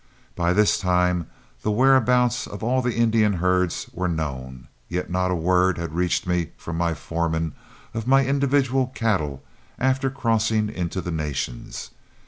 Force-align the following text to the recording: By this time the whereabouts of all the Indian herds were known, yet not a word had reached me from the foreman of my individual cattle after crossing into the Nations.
By 0.35 0.51
this 0.51 0.79
time 0.79 1.27
the 1.61 1.69
whereabouts 1.69 2.47
of 2.47 2.63
all 2.63 2.81
the 2.81 2.95
Indian 2.95 3.33
herds 3.33 3.87
were 3.93 4.07
known, 4.07 4.67
yet 4.89 5.11
not 5.11 5.29
a 5.29 5.35
word 5.35 5.77
had 5.77 5.93
reached 5.93 6.25
me 6.25 6.53
from 6.57 6.79
the 6.79 6.95
foreman 6.95 7.53
of 7.93 8.07
my 8.07 8.25
individual 8.25 8.87
cattle 8.87 9.43
after 9.77 10.09
crossing 10.09 10.69
into 10.69 11.01
the 11.01 11.11
Nations. 11.11 11.91